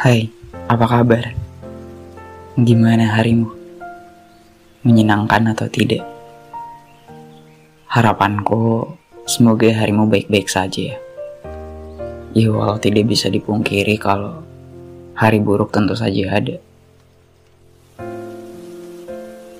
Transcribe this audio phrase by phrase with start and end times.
[0.00, 0.32] Hai,
[0.64, 1.36] apa kabar?
[2.56, 3.52] Gimana harimu?
[4.80, 6.00] Menyenangkan atau tidak?
[7.84, 8.96] Harapanku
[9.28, 10.98] semoga harimu baik-baik saja ya.
[12.32, 14.40] Ya walau tidak bisa dipungkiri kalau
[15.12, 16.56] hari buruk tentu saja ada.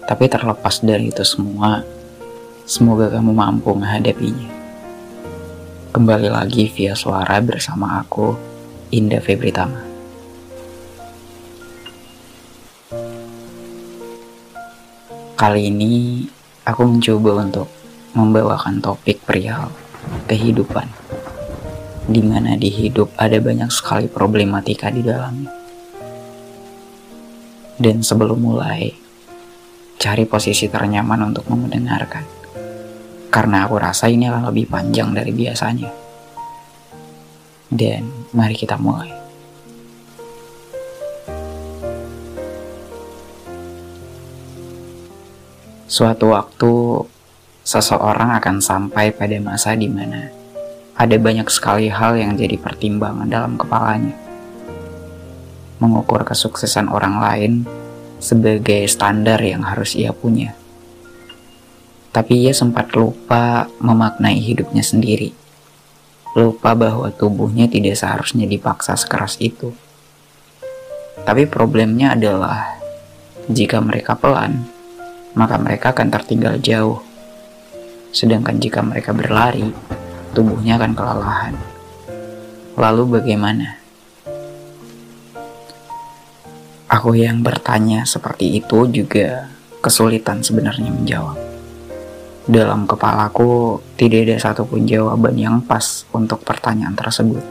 [0.08, 1.84] Tapi terlepas dari itu semua,
[2.64, 4.48] semoga kamu mampu menghadapinya.
[5.92, 8.32] Kembali lagi via suara bersama aku,
[8.88, 9.89] Indah Febritama.
[15.40, 16.20] Kali ini
[16.68, 17.64] aku mencoba untuk
[18.12, 19.72] membawakan topik perihal
[20.28, 20.84] kehidupan.
[22.04, 25.48] Di mana di hidup ada banyak sekali problematika di dalamnya.
[27.80, 28.92] Dan sebelum mulai,
[29.96, 32.28] cari posisi ternyaman untuk mendengarkan
[33.32, 35.88] karena aku rasa ini akan lebih panjang dari biasanya.
[37.72, 39.19] Dan mari kita mulai.
[45.90, 47.02] Suatu waktu,
[47.66, 50.30] seseorang akan sampai pada masa di mana
[50.94, 54.14] ada banyak sekali hal yang jadi pertimbangan dalam kepalanya.
[55.82, 57.52] Mengukur kesuksesan orang lain
[58.22, 60.60] sebagai standar yang harus ia punya
[62.10, 65.30] tapi ia sempat lupa memaknai hidupnya sendiri.
[66.34, 69.74] Lupa bahwa tubuhnya tidak seharusnya dipaksa sekeras itu.
[71.22, 72.78] Tapi problemnya adalah
[73.50, 74.66] jika mereka pelan,
[75.34, 76.98] maka mereka akan tertinggal jauh.
[78.10, 79.70] Sedangkan jika mereka berlari,
[80.34, 81.54] tubuhnya akan kelelahan.
[82.74, 83.78] Lalu bagaimana?
[86.90, 89.46] Aku yang bertanya seperti itu juga
[89.78, 91.38] kesulitan sebenarnya menjawab.
[92.50, 97.44] Dalam kepalaku tidak ada satupun jawaban yang pas untuk pertanyaan tersebut.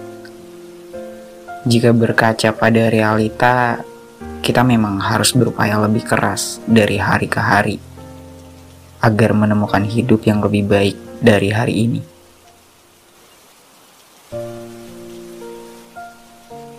[1.63, 3.79] Jika berkaca pada realita,
[4.39, 7.77] kita memang harus berupaya lebih keras dari hari ke hari
[8.99, 12.01] agar menemukan hidup yang lebih baik dari hari ini.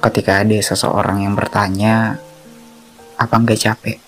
[0.00, 2.16] Ketika ada seseorang yang bertanya,
[3.20, 3.98] "Apa nggak capek?"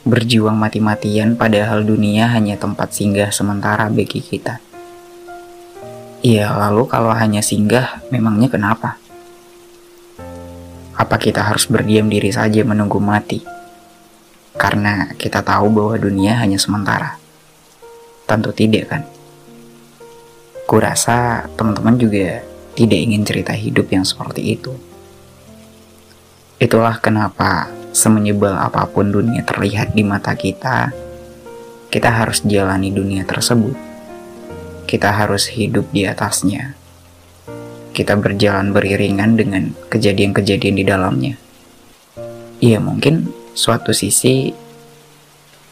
[0.00, 4.56] berjuang mati-matian padahal dunia hanya tempat singgah sementara bagi kita.
[6.24, 8.96] Iya, lalu kalau hanya singgah, memangnya kenapa?
[11.00, 13.40] Apa kita harus berdiam diri saja menunggu mati?
[14.52, 17.16] Karena kita tahu bahwa dunia hanya sementara.
[18.28, 19.02] Tentu tidak kan?
[20.68, 22.44] Kurasa teman-teman juga
[22.76, 24.76] tidak ingin cerita hidup yang seperti itu.
[26.60, 30.92] Itulah kenapa semenyebal apa pun dunia terlihat di mata kita,
[31.88, 33.72] kita harus jalani dunia tersebut.
[34.84, 36.76] Kita harus hidup di atasnya.
[37.90, 41.34] Kita berjalan beriringan dengan kejadian-kejadian di dalamnya.
[42.60, 44.52] Iya, mungkin suatu sisi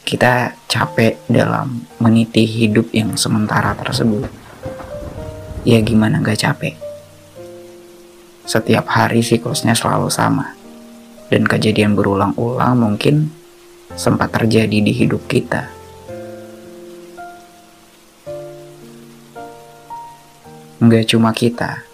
[0.08, 4.24] kita capek dalam meniti hidup yang sementara tersebut.
[5.68, 6.74] Ya gimana gak capek?
[8.48, 10.56] Setiap hari siklusnya selalu sama
[11.28, 13.28] dan kejadian berulang-ulang mungkin
[13.92, 15.68] sempat terjadi di hidup kita.
[20.78, 21.84] Nggak cuma kita,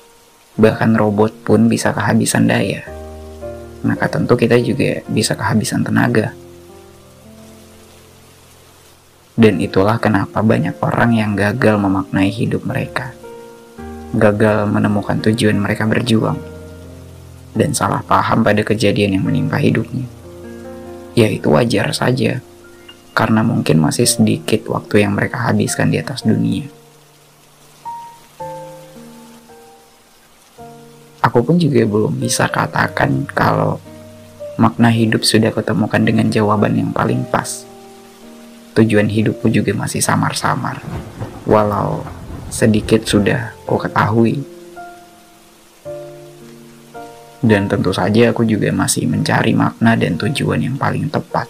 [0.55, 2.87] bahkan robot pun bisa kehabisan daya.
[3.85, 6.33] Maka tentu kita juga bisa kehabisan tenaga.
[9.35, 13.11] Dan itulah kenapa banyak orang yang gagal memaknai hidup mereka.
[14.15, 16.39] Gagal menemukan tujuan mereka berjuang
[17.55, 20.05] dan salah paham pada kejadian yang menimpa hidupnya.
[21.15, 22.43] Ya itu wajar saja,
[23.15, 26.67] karena mungkin masih sedikit waktu yang mereka habiskan di atas dunia.
[31.25, 33.81] Aku pun juga belum bisa katakan kalau
[34.61, 37.65] makna hidup sudah ketemukan dengan jawaban yang paling pas.
[38.77, 40.85] Tujuan hidupku juga masih samar-samar,
[41.49, 42.05] walau
[42.53, 44.45] sedikit sudah ku ketahui
[47.45, 51.45] dan tentu saja aku juga masih mencari makna dan tujuan yang paling tepat.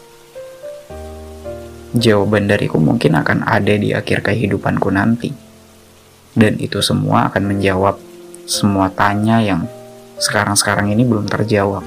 [1.95, 5.31] Jawaban dariku mungkin akan ada di akhir kehidupanku nanti.
[6.35, 7.95] Dan itu semua akan menjawab
[8.45, 9.65] semua tanya yang
[10.21, 11.81] sekarang-sekarang ini belum terjawab.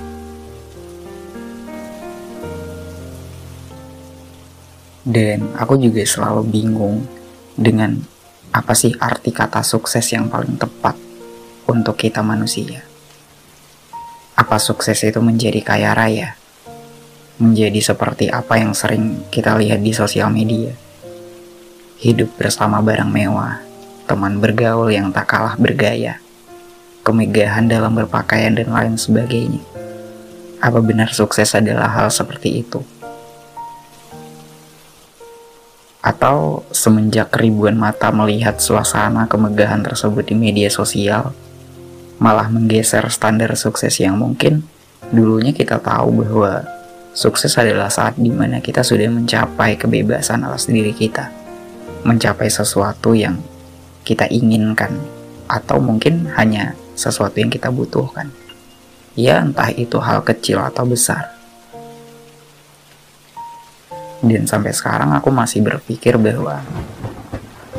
[5.07, 7.05] Dan aku juga selalu bingung
[7.55, 7.95] dengan
[8.51, 10.97] apa sih arti kata sukses yang paling tepat
[11.69, 12.83] untuk kita manusia.
[14.35, 16.35] Apa sukses itu menjadi kaya raya?
[17.37, 20.73] Menjadi seperti apa yang sering kita lihat di sosial media.
[22.01, 23.61] Hidup bersama barang mewah,
[24.09, 26.19] teman bergaul yang tak kalah bergaya,
[27.07, 29.63] kemegahan dalam berpakaian dan lain sebagainya.
[30.59, 32.83] Apa benar sukses adalah hal seperti itu?
[36.03, 41.31] Atau semenjak ribuan mata melihat suasana kemegahan tersebut di media sosial,
[42.19, 44.67] malah menggeser standar sukses yang mungkin
[45.07, 46.67] dulunya kita tahu bahwa
[47.15, 51.31] sukses adalah saat di mana kita sudah mencapai kebebasan atas diri kita,
[52.03, 53.39] mencapai sesuatu yang
[54.03, 54.91] kita inginkan,
[55.47, 58.33] atau mungkin hanya sesuatu yang kita butuhkan.
[59.13, 61.37] Ya, entah itu hal kecil atau besar.
[64.21, 66.65] Dan sampai sekarang aku masih berpikir bahwa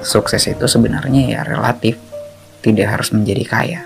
[0.06, 1.98] sukses itu sebenarnya ya relatif,
[2.62, 3.82] tidak harus menjadi kaya.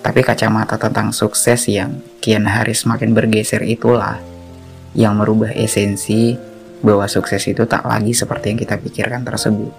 [0.00, 4.22] Tapi kacamata tentang sukses yang kian hari semakin bergeser itulah
[4.94, 6.34] yang merubah esensi
[6.80, 9.74] bahwa sukses itu tak lagi seperti yang kita pikirkan tersebut.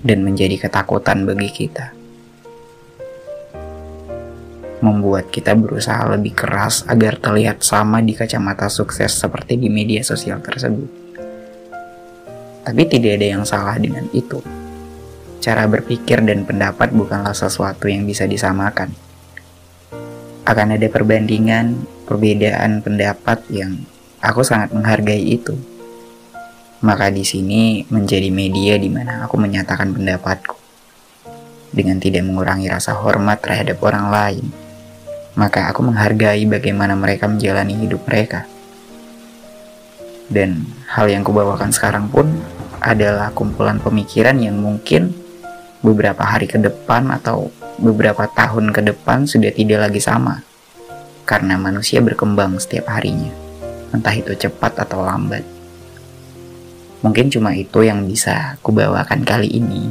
[0.00, 1.99] Dan menjadi ketakutan bagi kita
[4.80, 10.40] membuat kita berusaha lebih keras agar terlihat sama di kacamata sukses seperti di media sosial
[10.40, 10.88] tersebut.
[12.64, 14.40] Tapi tidak ada yang salah dengan itu.
[15.40, 18.92] Cara berpikir dan pendapat bukanlah sesuatu yang bisa disamakan.
[20.44, 23.80] Akan ada perbandingan, perbedaan pendapat yang
[24.20, 25.56] aku sangat menghargai itu.
[26.80, 30.56] Maka di sini menjadi media di mana aku menyatakan pendapatku
[31.70, 34.44] dengan tidak mengurangi rasa hormat terhadap orang lain
[35.38, 38.46] maka aku menghargai bagaimana mereka menjalani hidup mereka.
[40.30, 42.30] Dan hal yang kubawakan sekarang pun
[42.78, 45.10] adalah kumpulan pemikiran yang mungkin
[45.82, 47.50] beberapa hari ke depan atau
[47.80, 50.46] beberapa tahun ke depan sudah tidak lagi sama.
[51.26, 53.30] Karena manusia berkembang setiap harinya,
[53.94, 55.42] entah itu cepat atau lambat.
[57.00, 59.88] Mungkin cuma itu yang bisa kubawakan kali ini.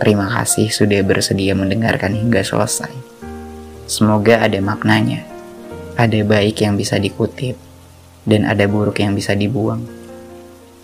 [0.00, 3.13] Terima kasih sudah bersedia mendengarkan hingga selesai.
[3.84, 5.20] Semoga ada maknanya,
[5.94, 7.54] ada baik yang bisa dikutip,
[8.24, 9.84] dan ada buruk yang bisa dibuang.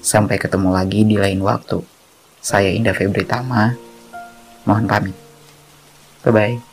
[0.04, 1.80] Sampai ketemu lagi di lain waktu.
[2.40, 3.76] Saya Indah Febri Tama,
[4.64, 5.16] mohon pamit.
[6.24, 6.69] Bye-bye.